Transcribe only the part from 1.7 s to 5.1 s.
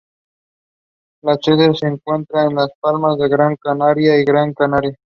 se encuentra en Las Palmas de Gran Canaria, Gran Canaria.